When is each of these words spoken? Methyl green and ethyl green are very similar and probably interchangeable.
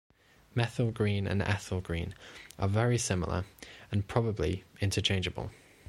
Methyl 0.55 0.89
green 0.89 1.27
and 1.27 1.43
ethyl 1.43 1.79
green 1.79 2.15
are 2.57 2.67
very 2.67 2.97
similar 2.97 3.45
and 3.91 4.07
probably 4.07 4.63
interchangeable. 4.79 5.51